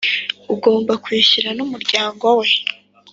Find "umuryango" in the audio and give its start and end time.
1.65-2.25